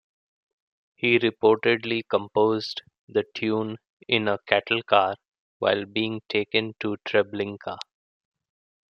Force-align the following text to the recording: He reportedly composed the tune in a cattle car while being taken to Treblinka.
He 0.95 1.19
reportedly 1.19 2.01
composed 2.09 2.81
the 3.07 3.23
tune 3.35 3.77
in 4.07 4.27
a 4.27 4.39
cattle 4.47 4.81
car 4.81 5.15
while 5.59 5.85
being 5.85 6.21
taken 6.27 6.73
to 6.79 6.97
Treblinka. 7.07 7.77